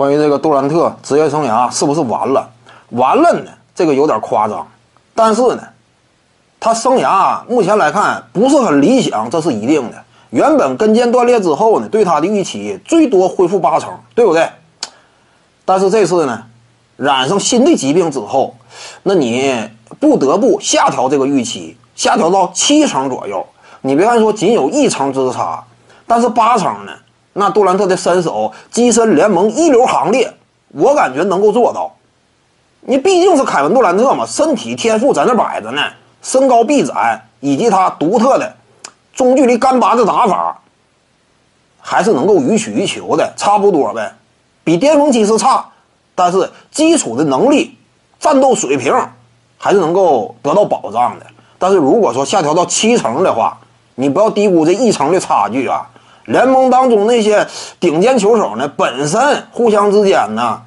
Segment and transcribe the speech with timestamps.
[0.00, 2.48] 关于这个杜兰特职业生涯是不是完了？
[2.92, 3.50] 完了呢？
[3.74, 4.66] 这个有点夸张，
[5.14, 5.62] 但是呢，
[6.58, 10.02] 他生涯目前来看不是很理想，这是一定的。
[10.30, 14.48] 原本跟腱断裂之后呢，对他的预期最多恢复八成，对不对？
[15.66, 16.44] 但是这次呢，
[16.96, 18.56] 染上新的疾病之后，
[19.02, 23.46] 那你不得不下调这个预期，下调到七成左右。
[23.82, 25.62] 你别看说仅有一成之差，
[26.06, 26.92] 但是八成呢？
[27.40, 30.32] 那杜兰特的身手跻身联盟一流行列，
[30.68, 31.96] 我感觉能够做到。
[32.82, 35.82] 你毕竟是凯文杜兰特嘛，身体天赋在那摆着呢，
[36.22, 38.54] 身高臂展以及他独特的
[39.14, 40.60] 中距离干拔的打法，
[41.80, 44.12] 还是能够予取予求的，差不多呗。
[44.62, 45.64] 比巅峰期是差，
[46.14, 47.76] 但是基础的能力、
[48.18, 48.94] 战斗水平
[49.56, 51.26] 还是能够得到保障的。
[51.58, 53.58] 但是如果说下调到七成的话，
[53.94, 55.88] 你不要低估这一成的差距啊。
[56.30, 57.44] 联盟当中那些
[57.80, 59.20] 顶尖球手呢，本身
[59.50, 60.62] 互相之间呢，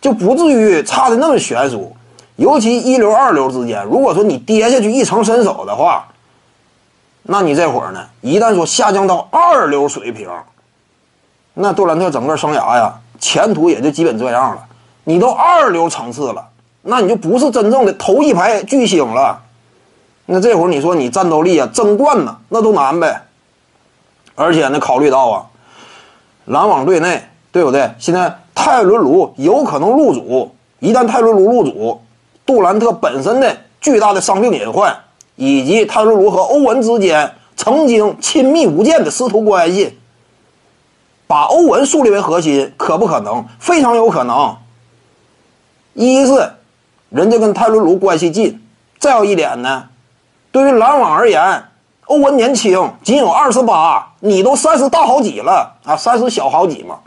[0.00, 1.94] 就不至于差的那么悬殊。
[2.36, 6.06] 尤其一流、二流之间，如果说你跌下去一层身手的话，
[7.24, 10.28] 那你这会儿呢，一旦说下降到二流水平，
[11.54, 14.62] 那杜兰特整个生涯呀，前途也就基本这样了。
[15.02, 16.46] 你都二流层次了，
[16.82, 19.42] 那你就不是真正的头一排巨星了。
[20.26, 23.22] 那这会儿你说你战斗力啊，争冠呢，那都难呗。
[24.40, 25.44] 而且呢，考虑到啊，
[26.46, 27.90] 篮网队内对不对？
[27.98, 32.00] 现在泰伦卢有可能入主，一旦泰伦卢入主，
[32.46, 34.96] 杜兰特本身的巨大的伤病隐患，
[35.36, 39.98] 以及泰伦卢和欧文之间曾经亲密无间的师徒关系，
[41.26, 43.44] 把欧文树立为核心，可不可能？
[43.58, 44.56] 非常有可能。
[45.92, 46.52] 一是
[47.10, 48.58] 人家跟泰伦卢关系近，
[48.98, 49.88] 再有一点呢，
[50.50, 51.64] 对于篮网而言。
[52.10, 56.98] 欧文年轻，仅有二十八，你都三十大好几了啊，三十小好几嘛。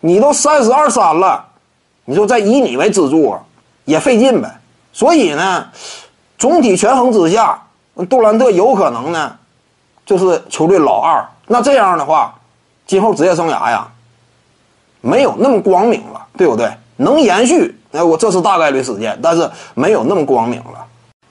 [0.00, 1.42] 你都三十二三了，
[2.04, 3.34] 你说再以你为支柱，
[3.86, 4.60] 也费劲呗。
[4.92, 5.66] 所以呢，
[6.36, 7.58] 总体权衡之下，
[8.10, 9.34] 杜兰特有可能呢，
[10.04, 11.26] 就是球队老二。
[11.46, 12.34] 那这样的话，
[12.86, 13.88] 今后职业生涯呀，
[15.00, 16.70] 没有那么光明了，对不对？
[16.96, 20.84] 能延续，哎，我这是大概率事件，但是没有那么光明了。